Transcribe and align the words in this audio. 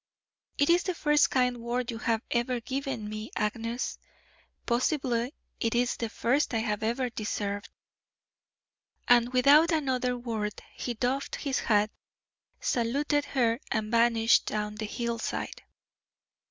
"It 0.57 0.71
is 0.71 0.81
the 0.81 0.95
first 0.95 1.29
kind 1.29 1.57
word 1.57 1.91
you 1.91 1.99
have 1.99 2.23
ever 2.31 2.59
given 2.59 3.07
me, 3.07 3.29
Agnes. 3.35 3.99
Possibly 4.65 5.31
it 5.59 5.75
is 5.75 5.95
the 5.95 6.09
first 6.09 6.55
I 6.55 6.57
have 6.57 6.81
ever 6.81 7.11
deserved." 7.11 7.69
And 9.07 9.31
without 9.31 9.69
another 9.71 10.17
word 10.17 10.59
he 10.73 10.95
doffed 10.95 11.35
his 11.35 11.59
hat, 11.59 11.91
saluted 12.59 13.25
her, 13.25 13.59
and 13.71 13.91
vanished 13.91 14.47
down 14.47 14.73
the 14.73 14.85
hillside. 14.85 15.61